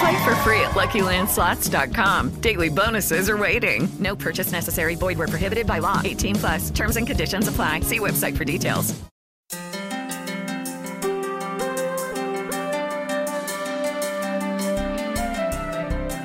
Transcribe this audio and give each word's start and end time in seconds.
Play 0.00 0.24
for 0.24 0.34
free 0.36 0.60
at 0.60 0.72
LuckyLandSlots.com. 0.72 2.40
Daily 2.40 2.68
bonuses 2.68 3.30
are 3.30 3.36
waiting. 3.36 3.88
No 3.98 4.14
purchase 4.14 4.52
necessary. 4.52 4.94
Void 4.94 5.18
where 5.18 5.28
prohibited 5.28 5.66
by 5.66 5.78
law. 5.78 6.00
18 6.04 6.36
plus. 6.36 6.70
Terms 6.70 6.96
and 6.96 7.06
conditions 7.06 7.48
apply. 7.48 7.80
See 7.80 7.98
website 7.98 8.36
for 8.36 8.44
details. 8.44 8.94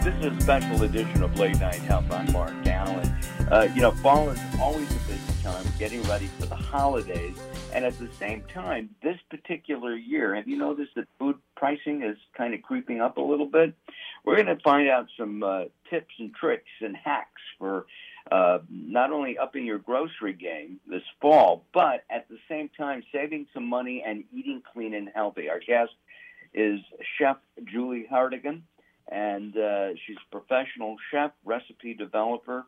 This 0.04 0.16
is 0.34 0.38
a 0.38 0.42
special 0.42 0.84
edition 0.84 1.24
of 1.24 1.38
Late 1.40 1.60
Night 1.60 1.76
Health. 1.76 2.12
I'm 2.12 2.32
Mark 2.32 2.54
Allen. 2.68 3.08
Uh, 3.52 3.68
you 3.74 3.82
know, 3.82 3.92
fall 3.92 4.30
is 4.30 4.40
always 4.60 4.90
a 4.90 5.00
busy 5.08 5.44
time 5.44 5.66
getting 5.78 6.02
ready 6.04 6.28
for 6.40 6.46
the 6.46 6.56
holidays. 6.56 7.38
And 7.74 7.86
at 7.86 7.98
the 8.00 8.10
same 8.20 8.44
time, 8.54 8.90
this 9.02 9.18
particular 9.30 9.96
year, 9.96 10.36
have 10.36 10.48
you 10.48 10.58
noticed 10.58 10.92
that 10.96 11.08
food 11.20 11.38
pricing 11.62 12.02
is 12.02 12.18
kind 12.36 12.56
of 12.56 12.62
creeping 12.64 13.00
up 13.02 13.18
a 13.18 13.22
little 13.22 13.46
bit? 13.46 13.76
We're 14.26 14.34
going 14.34 14.48
to 14.48 14.64
find 14.64 14.90
out 14.90 15.06
some 15.16 15.44
uh, 15.44 15.66
tips 15.92 16.16
and 16.18 16.34
tricks 16.34 16.72
and 16.82 16.98
hacks 16.98 17.44
for 17.60 17.86
uh, 18.32 18.60
not 18.68 19.12
only 19.12 19.38
upping 19.38 19.66
your 19.66 19.78
grocery 19.78 20.34
game 20.34 20.80
this 20.88 21.04
fall, 21.22 21.64
but 21.72 22.04
at 22.10 22.28
the 22.30 22.40
same 22.50 22.68
time 22.76 23.04
saving 23.14 23.46
some 23.54 23.68
money 23.68 24.04
and 24.04 24.24
eating 24.34 24.64
clean 24.74 24.96
and 24.96 25.10
healthy. 25.14 25.50
Our 25.50 25.60
guest 25.60 25.92
is 26.52 26.80
Chef 27.20 27.38
Julie 27.72 28.08
Hardigan, 28.12 28.64
and 29.08 29.56
uh, 29.56 29.90
she's 30.04 30.18
a 30.18 30.36
professional 30.36 30.96
chef, 31.12 31.32
recipe 31.46 31.94
developer, 31.94 32.66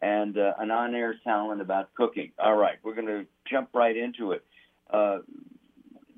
and 0.00 0.36
uh, 0.36 0.54
an 0.58 0.72
on-air 0.72 1.14
talent 1.22 1.60
about 1.60 1.94
cooking. 1.94 2.32
All 2.40 2.56
right, 2.56 2.78
we're 2.82 2.96
going 2.96 3.06
to 3.06 3.24
jump 3.48 3.68
right 3.72 3.96
into 3.96 4.32
it. 4.32 4.44
Uh, 4.90 5.18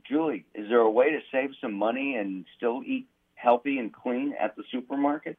Julie, 0.08 0.44
is 0.54 0.68
there 0.68 0.80
a 0.80 0.90
way 0.90 1.10
to 1.10 1.20
save 1.32 1.50
some 1.60 1.72
money 1.72 2.16
and 2.16 2.44
still 2.56 2.82
eat 2.84 3.08
healthy 3.34 3.78
and 3.78 3.92
clean 3.92 4.34
at 4.38 4.56
the 4.56 4.62
supermarket? 4.70 5.38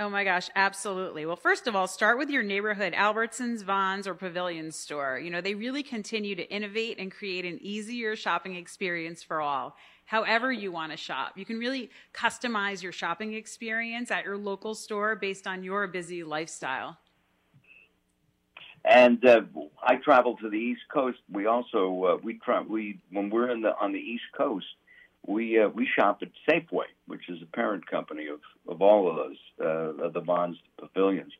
Oh 0.00 0.08
my 0.08 0.22
gosh, 0.22 0.48
absolutely. 0.54 1.26
Well, 1.26 1.34
first 1.34 1.66
of 1.66 1.74
all, 1.74 1.88
start 1.88 2.18
with 2.18 2.30
your 2.30 2.44
neighborhood 2.44 2.92
Albertsons, 2.92 3.64
Vons, 3.64 4.06
or 4.06 4.14
Pavilion 4.14 4.70
store. 4.70 5.18
You 5.18 5.28
know, 5.28 5.40
they 5.40 5.56
really 5.56 5.82
continue 5.82 6.36
to 6.36 6.48
innovate 6.48 7.00
and 7.00 7.10
create 7.10 7.44
an 7.44 7.58
easier 7.60 8.14
shopping 8.14 8.54
experience 8.54 9.24
for 9.24 9.40
all. 9.40 9.74
However, 10.04 10.52
you 10.52 10.70
want 10.70 10.92
to 10.92 10.96
shop, 10.96 11.32
you 11.36 11.44
can 11.44 11.58
really 11.58 11.90
customize 12.14 12.80
your 12.80 12.92
shopping 12.92 13.34
experience 13.34 14.12
at 14.12 14.24
your 14.24 14.38
local 14.38 14.76
store 14.76 15.16
based 15.16 15.48
on 15.48 15.64
your 15.64 15.88
busy 15.88 16.22
lifestyle. 16.22 16.96
And 18.84 19.24
uh, 19.24 19.42
I 19.82 19.96
travel 19.96 20.36
to 20.36 20.48
the 20.48 20.56
East 20.56 20.82
Coast. 20.92 21.18
We 21.30 21.46
also 21.46 22.04
uh, 22.04 22.18
we 22.22 22.38
try 22.38 22.62
we 22.62 23.00
when 23.10 23.30
we're 23.30 23.50
in 23.50 23.62
the 23.62 23.76
on 23.80 23.92
the 23.92 23.98
East 23.98 24.24
Coast, 24.36 24.66
we 25.26 25.60
uh, 25.60 25.68
we 25.68 25.86
shop 25.86 26.22
at 26.22 26.28
Safeway, 26.48 26.86
which 27.06 27.28
is 27.28 27.42
a 27.42 27.46
parent 27.46 27.86
company 27.86 28.28
of 28.28 28.40
of 28.68 28.80
all 28.82 29.10
of 29.10 29.16
those 29.16 29.36
uh, 29.60 30.04
of 30.04 30.12
the 30.12 30.20
Vons 30.20 30.56
pavilions. 30.78 31.32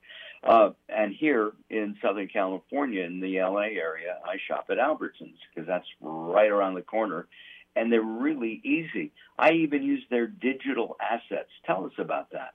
Uh, 0.43 0.71
and 0.89 1.15
here 1.15 1.53
in 1.69 1.97
Southern 2.01 2.29
California, 2.29 3.03
in 3.03 3.21
the 3.21 3.41
LA 3.41 3.63
area, 3.63 4.19
I 4.25 4.37
shop 4.47 4.67
at 4.71 4.79
Albertsons 4.79 5.35
because 5.53 5.67
that's 5.67 5.87
right 6.01 6.51
around 6.51 6.75
the 6.75 6.83
corner, 6.83 7.27
and 7.75 7.93
they're 7.93 8.03
really 8.03 8.61
easy. 8.65 9.11
I 9.37 9.53
even 9.53 9.83
use 9.83 10.05
their 10.11 10.29
digital 10.29 10.97
assets. 11.01 11.51
Tell 11.67 11.87
us 11.87 11.93
about 11.99 12.31
that. 12.33 12.55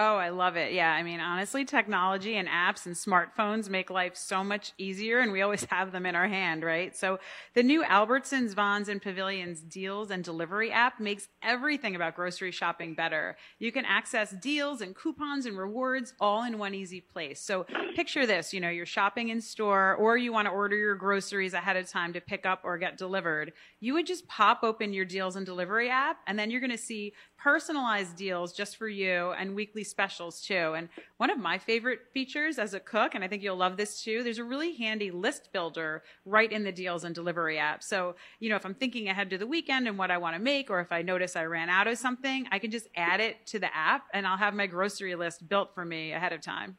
Oh, 0.00 0.14
I 0.14 0.28
love 0.28 0.56
it. 0.56 0.72
Yeah. 0.72 0.92
I 0.92 1.02
mean, 1.02 1.18
honestly, 1.18 1.64
technology 1.64 2.36
and 2.36 2.46
apps 2.46 2.86
and 2.86 2.94
smartphones 2.94 3.68
make 3.68 3.90
life 3.90 4.16
so 4.16 4.44
much 4.44 4.70
easier, 4.78 5.18
and 5.18 5.32
we 5.32 5.42
always 5.42 5.64
have 5.70 5.90
them 5.90 6.06
in 6.06 6.14
our 6.14 6.28
hand, 6.28 6.62
right? 6.62 6.96
So 6.96 7.18
the 7.54 7.64
new 7.64 7.82
Albertsons, 7.82 8.54
Vons, 8.54 8.88
and 8.88 9.02
Pavilions 9.02 9.60
deals 9.60 10.12
and 10.12 10.22
delivery 10.22 10.70
app 10.70 11.00
makes 11.00 11.26
everything 11.42 11.96
about 11.96 12.14
grocery 12.14 12.52
shopping 12.52 12.94
better. 12.94 13.36
You 13.58 13.72
can 13.72 13.84
access 13.84 14.30
deals 14.30 14.82
and 14.82 14.94
coupons 14.94 15.46
and 15.46 15.58
rewards 15.58 16.14
all 16.20 16.44
in 16.44 16.58
one 16.58 16.74
easy 16.74 17.00
place. 17.00 17.40
So 17.40 17.66
picture 17.96 18.24
this, 18.24 18.54
you 18.54 18.60
know, 18.60 18.70
you're 18.70 18.86
shopping 18.86 19.30
in 19.30 19.40
store 19.40 19.96
or 19.96 20.16
you 20.16 20.32
want 20.32 20.46
to 20.46 20.52
order 20.52 20.76
your 20.76 20.94
groceries 20.94 21.54
ahead 21.54 21.76
of 21.76 21.90
time 21.90 22.12
to 22.12 22.20
pick 22.20 22.46
up 22.46 22.60
or 22.62 22.78
get 22.78 22.98
delivered. 22.98 23.52
You 23.80 23.94
would 23.94 24.06
just 24.06 24.28
pop 24.28 24.60
open 24.62 24.92
your 24.92 25.04
deals 25.04 25.34
and 25.34 25.44
delivery 25.44 25.90
app, 25.90 26.18
and 26.28 26.38
then 26.38 26.52
you're 26.52 26.60
going 26.60 26.70
to 26.70 26.78
see 26.78 27.14
personalized 27.36 28.16
deals 28.16 28.52
just 28.52 28.76
for 28.76 28.88
you 28.88 29.32
and 29.32 29.56
weekly 29.56 29.84
specials 29.88 30.40
too. 30.40 30.74
And 30.74 30.88
one 31.16 31.30
of 31.30 31.38
my 31.38 31.58
favorite 31.58 32.00
features 32.12 32.58
as 32.58 32.74
a 32.74 32.80
cook, 32.80 33.14
and 33.14 33.24
I 33.24 33.28
think 33.28 33.42
you'll 33.42 33.56
love 33.56 33.76
this 33.76 34.02
too, 34.02 34.22
there's 34.22 34.38
a 34.38 34.44
really 34.44 34.74
handy 34.74 35.10
list 35.10 35.50
builder 35.52 36.02
right 36.24 36.50
in 36.50 36.64
the 36.64 36.72
deals 36.72 37.04
and 37.04 37.14
delivery 37.14 37.58
app. 37.58 37.82
So, 37.82 38.16
you 38.40 38.48
know, 38.48 38.56
if 38.56 38.64
I'm 38.64 38.74
thinking 38.74 39.08
ahead 39.08 39.30
to 39.30 39.38
the 39.38 39.46
weekend 39.46 39.88
and 39.88 39.98
what 39.98 40.10
I 40.10 40.18
want 40.18 40.36
to 40.36 40.42
make, 40.42 40.70
or 40.70 40.80
if 40.80 40.92
I 40.92 41.02
notice 41.02 41.36
I 41.36 41.44
ran 41.44 41.68
out 41.68 41.86
of 41.86 41.98
something, 41.98 42.46
I 42.52 42.58
can 42.58 42.70
just 42.70 42.88
add 42.94 43.20
it 43.20 43.46
to 43.46 43.58
the 43.58 43.74
app 43.74 44.04
and 44.12 44.26
I'll 44.26 44.36
have 44.36 44.54
my 44.54 44.66
grocery 44.66 45.14
list 45.14 45.48
built 45.48 45.74
for 45.74 45.84
me 45.84 46.12
ahead 46.12 46.32
of 46.32 46.40
time. 46.40 46.76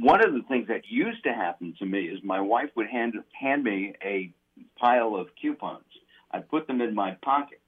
One 0.00 0.24
of 0.24 0.32
the 0.32 0.42
things 0.48 0.66
that 0.68 0.82
used 0.88 1.22
to 1.24 1.32
happen 1.32 1.74
to 1.78 1.86
me 1.86 2.06
is 2.06 2.18
my 2.24 2.40
wife 2.40 2.70
would 2.74 2.88
hand 2.88 3.14
hand 3.38 3.62
me 3.62 3.94
a 4.02 4.32
pile 4.78 5.14
of 5.14 5.28
coupons. 5.40 5.84
I'd 6.30 6.48
put 6.48 6.66
them 6.66 6.80
in 6.80 6.94
my 6.94 7.16
pocket. 7.22 7.60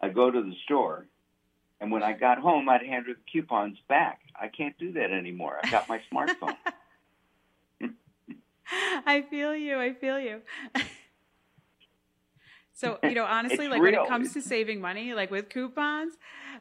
I'd 0.00 0.14
go 0.14 0.30
to 0.30 0.42
the 0.42 0.54
store 0.64 1.06
and 1.82 1.90
when 1.90 2.04
I 2.04 2.12
got 2.12 2.38
home, 2.38 2.68
I'd 2.68 2.82
hand 2.82 3.06
her 3.08 3.14
the 3.14 3.20
coupons 3.30 3.76
back. 3.88 4.20
I 4.40 4.46
can't 4.46 4.78
do 4.78 4.92
that 4.92 5.10
anymore. 5.10 5.58
I 5.64 5.68
got 5.68 5.88
my 5.88 6.00
smartphone. 6.12 6.54
I 9.04 9.22
feel 9.28 9.56
you. 9.56 9.80
I 9.80 9.92
feel 9.92 10.20
you. 10.20 10.42
So, 12.82 12.98
you 13.08 13.14
know, 13.14 13.24
honestly, 13.24 13.68
like 13.68 13.80
real. 13.80 13.92
when 13.92 14.06
it 14.06 14.08
comes 14.08 14.32
to 14.34 14.42
saving 14.42 14.80
money, 14.80 15.14
like 15.14 15.30
with 15.30 15.48
coupons, 15.48 16.14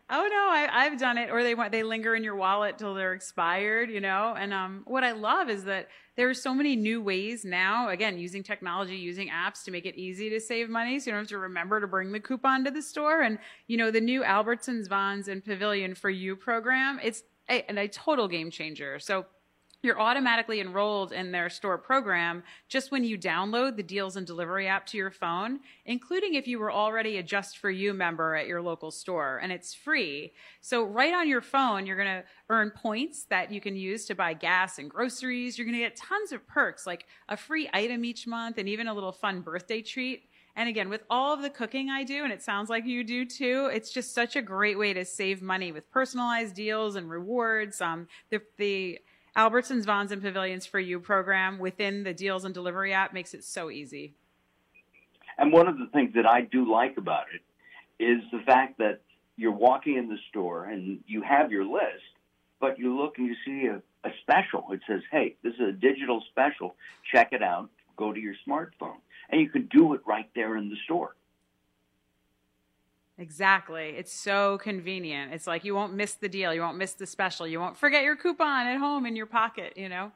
oh 0.10 0.28
no, 0.30 0.48
I, 0.50 0.70
I've 0.72 1.00
done 1.00 1.18
it. 1.18 1.32
Or 1.32 1.44
they 1.44 1.56
want 1.56 1.72
they 1.72 1.84
linger 1.84 2.16
in 2.16 2.24
your 2.24 2.36
wallet 2.36 2.78
till 2.78 2.94
they're 2.94 3.14
expired, 3.14 3.90
you 3.90 4.00
know. 4.00 4.36
And 4.38 4.54
um, 4.54 4.84
what 4.86 5.04
I 5.04 5.14
love 5.14 5.50
is 5.50 5.64
that 5.66 5.88
there 6.16 6.30
are 6.30 6.34
so 6.34 6.54
many 6.54 6.76
new 6.76 7.02
ways 7.02 7.44
now. 7.44 7.90
Again, 7.90 8.20
using 8.20 8.44
technology, 8.44 8.96
using 8.96 9.30
apps 9.30 9.64
to 9.64 9.72
make 9.72 9.86
it 9.86 9.96
easy 9.96 10.30
to 10.30 10.40
save 10.40 10.70
money, 10.70 11.00
so 11.00 11.08
you 11.08 11.14
don't 11.14 11.24
have 11.24 11.30
to 11.30 11.40
remember 11.40 11.82
to 11.82 11.88
bring 11.88 12.12
the 12.12 12.20
coupon 12.20 12.64
to 12.66 12.72
the 12.72 12.82
store. 12.82 13.22
And 13.22 13.40
you 13.68 13.78
know, 13.78 13.90
the 13.90 14.02
new 14.02 14.22
Albertsons, 14.22 14.88
Vons, 14.88 15.28
and 15.28 15.44
Pavilion 15.44 15.96
for 15.96 16.12
You 16.12 16.36
program, 16.36 17.00
it's 17.04 17.24
a, 17.50 17.66
a 17.78 17.88
total 17.88 18.28
game 18.28 18.52
changer. 18.52 19.00
So 19.00 19.26
you're 19.82 20.00
automatically 20.00 20.60
enrolled 20.60 21.12
in 21.12 21.32
their 21.32 21.50
store 21.50 21.78
program 21.78 22.44
just 22.70 22.92
when 22.92 23.04
you 23.04 23.18
download 23.18 23.76
the 23.76 23.84
deals 23.84 24.16
and 24.16 24.28
delivery 24.28 24.68
app 24.68 24.86
to 24.88 24.98
your 24.98 25.12
phone, 25.12 25.60
including 25.86 26.36
if 26.36 26.48
you 26.48 26.60
were 26.60 26.72
already 26.72 27.18
a 27.18 27.24
Just 27.24 27.58
for 27.58 27.70
You 27.70 27.94
member 27.94 28.36
at 28.36 28.48
your 28.48 28.62
local 28.62 28.92
store, 28.92 29.40
and 29.42 29.52
it's 29.52 29.74
free. 29.74 30.34
So, 30.62 30.84
right 30.84 31.14
on 31.14 31.28
your 31.28 31.42
phone, 31.42 31.86
you're 31.86 31.98
going 31.98 32.22
to 32.22 32.24
earn 32.50 32.72
points 32.72 33.24
that 33.26 33.52
you 33.52 33.62
can 33.62 33.76
use 33.76 34.06
to 34.06 34.16
buy 34.16 34.34
gas 34.34 34.78
and 34.78 34.90
groceries. 34.90 35.58
You're 35.58 35.66
going 35.66 35.78
to 35.78 35.84
get 35.84 35.96
tons 35.96 36.32
of 36.32 36.48
perks 36.48 36.86
like 36.86 37.06
a 37.30 37.38
free 37.38 37.70
item 37.74 38.06
each 38.06 38.28
month 38.28 38.58
and 38.58 38.70
even 38.70 38.88
a 38.88 38.94
little 38.94 39.12
fun 39.12 39.42
birthday 39.42 39.82
treat. 39.82 40.24
And 40.56 40.68
again, 40.68 40.90
with 40.90 41.04
all 41.10 41.34
of 41.34 41.42
the 41.42 41.50
cooking 41.50 41.90
I 41.90 42.04
do, 42.04 42.24
and 42.24 42.34
it 42.34 42.42
sounds 42.42 42.70
like 42.70 42.86
you 42.86 43.04
do 43.04 43.26
too, 43.26 43.70
it's 43.74 43.92
just 43.92 44.14
such 44.14 44.36
a 44.36 44.42
great 44.42 44.78
way 44.78 44.94
to 44.94 45.06
save 45.06 45.42
money 45.42 45.72
with 45.72 45.90
personalized 45.92 46.56
deals 46.56 46.96
and 46.96 47.10
rewards. 47.10 47.80
Um, 47.80 48.08
the, 48.30 48.42
the 48.58 49.00
Albertsons, 49.36 49.86
Vons, 49.86 50.12
and 50.12 50.22
Pavilions 50.22 50.66
for 50.66 50.80
You 50.80 51.00
program 51.00 51.60
within 51.60 52.04
the 52.04 52.14
Deals 52.14 52.44
and 52.44 52.54
Delivery 52.54 52.94
app 52.94 53.14
makes 53.14 53.34
it 53.34 53.44
so 53.44 53.70
easy. 53.70 54.14
And 55.38 55.52
one 55.52 55.68
of 55.68 55.78
the 55.78 55.88
things 55.94 56.14
that 56.16 56.26
I 56.26 56.42
do 56.42 56.70
like 56.72 56.98
about 56.98 57.26
it 57.34 58.04
is 58.04 58.22
the 58.32 58.40
fact 58.46 58.78
that 58.80 59.02
you're 59.38 59.52
walking 59.52 59.98
in 59.98 60.10
the 60.10 60.18
store 60.30 60.66
and 60.66 61.00
you 61.08 61.22
have 61.22 61.52
your 61.52 61.64
list, 61.64 62.04
but 62.60 62.78
you 62.78 62.98
look 62.98 63.18
and 63.18 63.28
you 63.28 63.36
see 63.46 63.68
a 63.68 63.82
a 64.04 64.10
special. 64.22 64.66
It 64.72 64.82
says, 64.88 65.02
hey, 65.12 65.36
this 65.44 65.54
is 65.56 65.70
a 65.70 65.72
digital 65.72 66.24
special. 66.30 66.76
Check 67.12 67.30
it 67.34 67.44
out. 67.44 67.70
Go 67.98 68.12
to 68.14 68.20
your 68.20 68.36
smartphone. 68.48 68.98
And 69.30 69.40
you 69.42 69.50
can 69.50 69.68
do 69.68 69.94
it 69.94 70.02
right 70.06 70.30
there 70.36 70.58
in 70.58 70.70
the 70.70 70.76
store. 70.86 71.16
Exactly. 73.18 73.94
It's 73.98 74.14
so 74.14 74.58
convenient. 74.58 75.34
It's 75.34 75.46
like 75.46 75.64
you 75.64 75.76
won't 75.76 75.94
miss 75.94 76.16
the 76.16 76.30
deal. 76.30 76.54
You 76.54 76.62
won't 76.62 76.78
miss 76.78 76.94
the 76.94 77.06
special. 77.06 77.46
You 77.46 77.60
won't 77.60 77.78
forget 77.78 78.04
your 78.04 78.16
coupon 78.16 78.68
at 78.68 78.78
home 78.78 79.06
in 79.06 79.16
your 79.16 79.28
pocket, 79.28 79.74
you 79.76 79.90
know? 79.90 80.12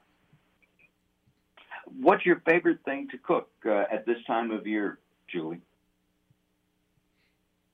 What's 2.00 2.26
your 2.26 2.42
favorite 2.46 2.80
thing 2.84 3.08
to 3.12 3.18
cook 3.18 3.50
uh, 3.66 3.84
at 3.92 4.06
this 4.06 4.18
time 4.26 4.50
of 4.52 4.66
year, 4.66 5.00
Julie? 5.28 5.62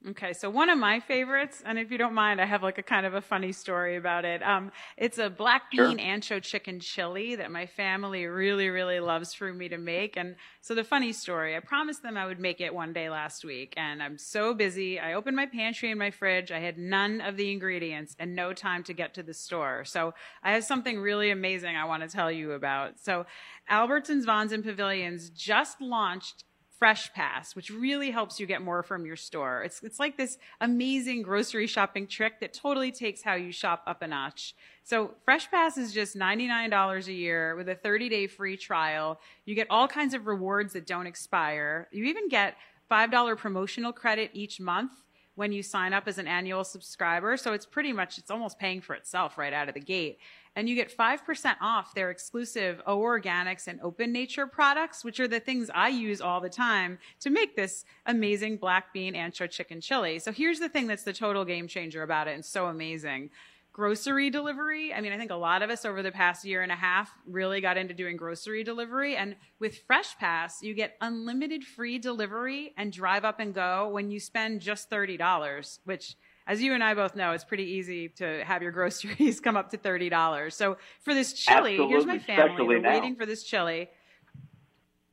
Okay, 0.09 0.33
so 0.33 0.49
one 0.49 0.71
of 0.71 0.79
my 0.79 0.99
favorites, 0.99 1.61
and 1.63 1.77
if 1.77 1.91
you 1.91 1.97
don't 1.99 2.15
mind, 2.15 2.41
I 2.41 2.45
have 2.45 2.63
like 2.63 2.79
a 2.79 2.83
kind 2.83 3.05
of 3.05 3.13
a 3.13 3.21
funny 3.21 3.51
story 3.51 3.97
about 3.97 4.25
it. 4.25 4.41
Um, 4.41 4.71
it's 4.97 5.19
a 5.19 5.29
black 5.29 5.69
bean 5.69 5.99
sure. 5.99 6.07
ancho 6.07 6.41
chicken 6.41 6.79
chili 6.79 7.35
that 7.35 7.51
my 7.51 7.67
family 7.67 8.25
really, 8.25 8.69
really 8.69 8.99
loves 8.99 9.35
for 9.35 9.53
me 9.53 9.69
to 9.69 9.77
make. 9.77 10.17
And 10.17 10.37
so 10.59 10.73
the 10.73 10.83
funny 10.83 11.13
story, 11.13 11.55
I 11.55 11.59
promised 11.59 12.01
them 12.01 12.17
I 12.17 12.25
would 12.25 12.39
make 12.39 12.61
it 12.61 12.73
one 12.73 12.93
day 12.93 13.11
last 13.11 13.45
week, 13.45 13.75
and 13.77 14.01
I'm 14.01 14.17
so 14.17 14.55
busy. 14.55 14.99
I 14.99 15.13
opened 15.13 15.35
my 15.35 15.45
pantry 15.45 15.91
and 15.91 15.99
my 15.99 16.09
fridge. 16.09 16.51
I 16.51 16.59
had 16.59 16.79
none 16.79 17.21
of 17.21 17.37
the 17.37 17.51
ingredients 17.51 18.15
and 18.17 18.35
no 18.35 18.53
time 18.53 18.81
to 18.85 18.93
get 18.93 19.13
to 19.13 19.23
the 19.23 19.35
store. 19.35 19.85
So 19.85 20.15
I 20.41 20.53
have 20.53 20.63
something 20.63 20.99
really 20.99 21.29
amazing 21.29 21.75
I 21.75 21.85
want 21.85 22.01
to 22.01 22.09
tell 22.09 22.31
you 22.31 22.53
about. 22.53 22.99
So 22.99 23.27
Albertsons, 23.69 24.25
Vons, 24.25 24.51
and 24.51 24.63
Pavilions 24.63 25.29
just 25.29 25.79
launched 25.79 26.45
Fresh 26.81 27.13
Pass, 27.13 27.55
which 27.55 27.69
really 27.69 28.09
helps 28.09 28.39
you 28.39 28.47
get 28.47 28.63
more 28.63 28.81
from 28.81 29.05
your 29.05 29.15
store. 29.15 29.61
It's, 29.61 29.83
it's 29.83 29.99
like 29.99 30.17
this 30.17 30.39
amazing 30.61 31.21
grocery 31.21 31.67
shopping 31.67 32.07
trick 32.07 32.39
that 32.39 32.53
totally 32.53 32.91
takes 32.91 33.21
how 33.21 33.35
you 33.35 33.51
shop 33.51 33.83
up 33.85 34.01
a 34.01 34.07
notch. 34.07 34.55
So 34.83 35.13
Fresh 35.23 35.51
Pass 35.51 35.77
is 35.77 35.93
just 35.93 36.17
$99 36.17 37.07
a 37.07 37.13
year 37.13 37.55
with 37.55 37.69
a 37.69 37.75
30 37.75 38.09
day 38.09 38.25
free 38.25 38.57
trial. 38.57 39.19
You 39.45 39.53
get 39.53 39.67
all 39.69 39.87
kinds 39.87 40.15
of 40.15 40.25
rewards 40.25 40.73
that 40.73 40.87
don't 40.87 41.05
expire. 41.05 41.87
You 41.91 42.05
even 42.05 42.29
get 42.29 42.57
$5 42.89 43.37
promotional 43.37 43.93
credit 43.93 44.31
each 44.33 44.59
month 44.59 44.93
when 45.35 45.51
you 45.51 45.63
sign 45.63 45.93
up 45.93 46.07
as 46.07 46.17
an 46.17 46.27
annual 46.27 46.63
subscriber. 46.63 47.37
So 47.37 47.53
it's 47.53 47.65
pretty 47.65 47.93
much, 47.93 48.17
it's 48.17 48.31
almost 48.31 48.59
paying 48.59 48.81
for 48.81 48.95
itself 48.95 49.37
right 49.37 49.53
out 49.53 49.67
of 49.67 49.73
the 49.73 49.79
gate 49.79 50.19
and 50.55 50.67
you 50.67 50.75
get 50.75 50.95
5% 50.95 51.55
off 51.61 51.93
their 51.93 52.09
exclusive 52.09 52.81
O 52.85 52.99
Organics 52.99 53.67
and 53.67 53.79
Open 53.81 54.11
Nature 54.11 54.45
products, 54.45 55.03
which 55.03 55.19
are 55.19 55.27
the 55.27 55.39
things 55.39 55.69
I 55.73 55.89
use 55.89 56.19
all 56.19 56.41
the 56.41 56.49
time 56.49 56.99
to 57.21 57.29
make 57.29 57.55
this 57.55 57.85
amazing 58.05 58.57
black 58.57 58.93
bean 58.93 59.13
ancho 59.13 59.49
chicken 59.49 59.79
chili. 59.79 60.19
So 60.19 60.31
here's 60.31 60.59
the 60.59 60.69
thing 60.69 60.87
that's 60.87 61.03
the 61.03 61.13
total 61.13 61.45
game 61.45 61.67
changer 61.67 62.03
about 62.03 62.27
it 62.27 62.35
and 62.35 62.43
so 62.43 62.67
amazing. 62.67 63.29
Grocery 63.73 64.29
delivery. 64.29 64.93
I 64.93 64.99
mean, 64.99 65.13
I 65.13 65.17
think 65.17 65.31
a 65.31 65.35
lot 65.35 65.61
of 65.61 65.69
us 65.69 65.85
over 65.85 66.03
the 66.03 66.11
past 66.11 66.43
year 66.43 66.61
and 66.61 66.71
a 66.71 66.75
half 66.75 67.09
really 67.25 67.61
got 67.61 67.77
into 67.77 67.93
doing 67.93 68.17
grocery 68.17 68.65
delivery. 68.65 69.15
And 69.15 69.37
with 69.59 69.79
Fresh 69.87 70.17
Pass, 70.17 70.61
you 70.61 70.73
get 70.73 70.97
unlimited 70.99 71.63
free 71.63 71.97
delivery 71.97 72.73
and 72.75 72.91
drive 72.91 73.23
up 73.23 73.39
and 73.39 73.53
go 73.53 73.87
when 73.87 74.11
you 74.11 74.19
spend 74.19 74.59
just 74.59 74.89
$30, 74.89 75.79
which 75.85 76.17
as 76.47 76.61
you 76.61 76.73
and 76.73 76.83
I 76.83 76.95
both 76.95 77.15
know, 77.15 77.31
it's 77.31 77.45
pretty 77.45 77.63
easy 77.63 78.09
to 78.17 78.43
have 78.43 78.61
your 78.61 78.71
groceries 78.73 79.39
come 79.39 79.55
up 79.55 79.69
to 79.69 79.77
thirty 79.77 80.09
dollars. 80.09 80.53
So 80.55 80.77
for 80.99 81.13
this 81.13 81.31
chili, 81.33 81.71
Absolutely, 81.73 81.87
here's 81.87 82.05
my 82.05 82.19
family. 82.19 82.63
We're 82.65 82.79
now. 82.79 82.91
waiting 82.91 83.15
for 83.15 83.25
this 83.25 83.43
chili. 83.43 83.89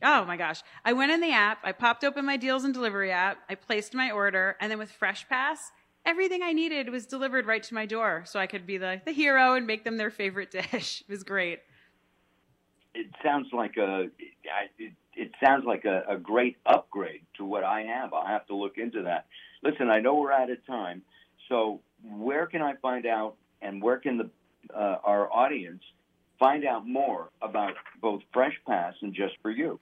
Oh 0.03 0.25
my 0.25 0.37
gosh. 0.37 0.63
I 0.85 0.93
went 0.95 1.13
in 1.13 1.21
the 1.21 1.33
app, 1.33 1.59
I 1.65 1.73
popped 1.73 2.03
open 2.05 2.25
my 2.25 2.37
deals 2.37 2.65
and 2.65 2.73
delivery 2.73 3.11
app, 3.13 3.39
I 3.49 3.57
placed 3.57 3.95
my 3.95 4.11
order, 4.11 4.57
and 4.61 4.71
then 4.71 4.79
with 4.79 4.91
Fresh 4.91 5.29
Pass, 5.29 5.71
everything 6.09 6.43
I 6.43 6.53
needed 6.53 6.89
was 6.89 7.07
delivered 7.07 7.47
right 7.47 7.63
to 7.63 7.75
my 7.75 7.85
door. 7.85 8.25
So 8.27 8.41
I 8.41 8.47
could 8.47 8.67
be 8.67 8.79
the, 8.79 9.01
the 9.05 9.13
hero 9.13 9.55
and 9.55 9.67
make 9.67 9.85
them 9.85 9.99
their 9.99 10.11
favorite 10.11 10.51
dish. 10.73 11.03
It 11.03 11.11
was 11.11 11.23
great. 11.23 11.61
It 12.95 13.07
sounds 13.23 13.49
like 13.53 13.77
a 13.77 14.09
it, 14.79 14.93
it 15.15 15.31
sounds 15.45 15.65
like 15.67 15.85
a, 15.85 16.03
a 16.09 16.17
great 16.17 16.57
upgrade 16.67 17.23
to 17.37 17.45
what 17.45 17.63
I 17.63 17.83
have. 17.83 18.13
I'll 18.13 18.27
have 18.27 18.47
to 18.47 18.57
look 18.57 18.79
into 18.79 19.03
that. 19.03 19.27
Listen, 19.63 19.91
I 19.91 20.01
know 20.01 20.15
we're 20.15 20.33
out 20.33 20.51
of 20.51 20.65
time. 20.67 21.03
So, 21.49 21.81
where 22.03 22.47
can 22.47 22.63
I 22.63 22.75
find 22.77 23.07
out, 23.07 23.37
and 23.61 23.83
where 23.83 23.99
can 23.99 24.19
the 24.19 24.31
uh, 24.75 24.99
our 25.05 25.33
audience 25.33 25.83
find 26.39 26.65
out 26.65 26.87
more 26.87 27.31
about 27.43 27.75
both 28.01 28.23
Fresh 28.33 28.55
Pass 28.67 28.95
and 29.03 29.15
Just 29.15 29.35
for 29.43 29.51
You? 29.51 29.79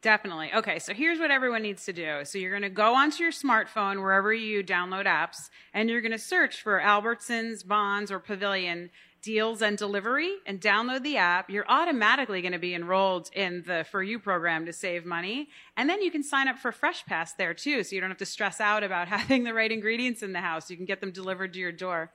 Definitely. 0.00 0.50
Okay, 0.54 0.78
so 0.78 0.94
here's 0.94 1.18
what 1.18 1.32
everyone 1.32 1.62
needs 1.62 1.84
to 1.86 1.92
do. 1.92 2.20
So 2.24 2.38
you're 2.38 2.52
going 2.52 2.62
to 2.62 2.70
go 2.70 2.94
onto 2.94 3.22
your 3.22 3.32
smartphone 3.32 4.00
wherever 4.00 4.32
you 4.32 4.62
download 4.62 5.06
apps, 5.06 5.50
and 5.74 5.90
you're 5.90 6.00
going 6.00 6.12
to 6.12 6.18
search 6.18 6.62
for 6.62 6.80
Albertsons, 6.80 7.64
Vons, 7.64 8.12
or 8.12 8.20
Pavilion 8.20 8.90
deals 9.22 9.62
and 9.62 9.76
delivery 9.76 10.36
and 10.46 10.60
download 10.60 11.02
the 11.02 11.16
app, 11.16 11.50
you're 11.50 11.68
automatically 11.68 12.40
going 12.40 12.52
to 12.52 12.58
be 12.58 12.74
enrolled 12.74 13.30
in 13.34 13.62
the 13.66 13.84
For 13.90 14.02
You 14.02 14.18
program 14.18 14.66
to 14.66 14.72
save 14.72 15.04
money. 15.04 15.48
And 15.76 15.88
then 15.88 16.02
you 16.02 16.10
can 16.10 16.22
sign 16.22 16.48
up 16.48 16.58
for 16.58 16.72
Fresh 16.72 17.04
Pass 17.06 17.32
there 17.34 17.54
too. 17.54 17.82
So 17.82 17.94
you 17.94 18.00
don't 18.00 18.10
have 18.10 18.18
to 18.18 18.26
stress 18.26 18.60
out 18.60 18.82
about 18.82 19.08
having 19.16 19.44
the 19.44 19.54
right 19.54 19.70
ingredients 19.70 20.22
in 20.22 20.32
the 20.32 20.40
house. 20.40 20.70
You 20.70 20.76
can 20.76 20.86
get 20.86 21.00
them 21.00 21.10
delivered 21.10 21.52
to 21.54 21.58
your 21.58 21.72
door. 21.72 22.10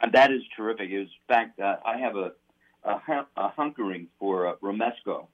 And 0.00 0.12
that 0.12 0.32
is 0.32 0.40
terrific. 0.56 0.90
In 0.90 1.08
fact, 1.28 1.60
uh, 1.60 1.76
I 1.84 1.98
have 1.98 2.16
a, 2.16 2.32
a, 2.84 3.26
a 3.36 3.52
hunkering 3.58 4.06
for 4.18 4.48
uh, 4.48 4.54
Romesco 4.62 5.26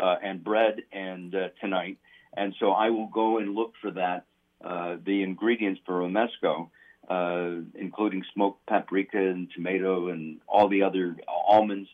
uh, 0.00 0.16
and 0.22 0.42
bread 0.42 0.82
and 0.92 1.34
uh, 1.34 1.48
tonight. 1.60 1.98
And 2.36 2.54
so 2.58 2.72
I 2.72 2.90
will 2.90 3.06
go 3.06 3.38
and 3.38 3.54
look 3.54 3.74
for 3.80 3.90
that, 3.92 4.24
uh, 4.64 4.96
the 5.04 5.22
ingredients 5.22 5.80
for 5.86 6.00
Romesco 6.00 6.68
uh, 7.08 7.56
including 7.74 8.24
smoked 8.32 8.64
paprika 8.66 9.18
and 9.18 9.50
tomato 9.54 10.08
and 10.08 10.40
all 10.46 10.68
the 10.68 10.82
other 10.82 11.16
almonds 11.28 11.88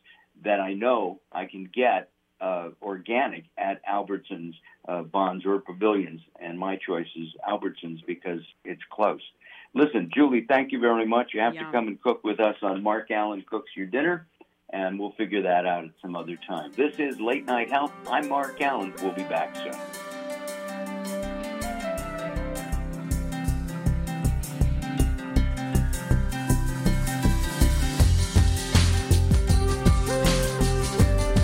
that 0.44 0.60
I 0.60 0.74
know 0.74 1.20
I 1.32 1.46
can 1.46 1.64
get 1.64 2.10
uh, 2.40 2.70
organic 2.80 3.44
at 3.58 3.84
Albertsons, 3.84 4.54
uh, 4.88 5.02
Vons, 5.02 5.44
or 5.44 5.58
Pavilions. 5.60 6.20
And 6.40 6.58
my 6.58 6.76
choice 6.76 7.08
is 7.16 7.28
Albertsons 7.46 8.04
because 8.06 8.40
it's 8.64 8.82
close. 8.90 9.20
Listen, 9.74 10.10
Julie, 10.14 10.46
thank 10.48 10.72
you 10.72 10.80
very 10.80 11.06
much. 11.06 11.32
You 11.34 11.40
have 11.40 11.54
Yum. 11.54 11.66
to 11.66 11.72
come 11.72 11.88
and 11.88 12.00
cook 12.00 12.24
with 12.24 12.40
us 12.40 12.56
on 12.62 12.82
Mark 12.82 13.10
Allen 13.10 13.44
Cooks 13.48 13.70
Your 13.76 13.86
Dinner, 13.86 14.26
and 14.72 14.98
we'll 14.98 15.12
figure 15.12 15.42
that 15.42 15.66
out 15.66 15.84
at 15.84 15.90
some 16.00 16.16
other 16.16 16.36
time. 16.48 16.72
This 16.76 16.94
is 16.98 17.20
Late 17.20 17.44
Night 17.44 17.70
Health. 17.70 17.92
I'm 18.08 18.28
Mark 18.28 18.60
Allen. 18.60 18.92
We'll 19.02 19.12
be 19.12 19.24
back 19.24 19.56
soon. 19.56 20.19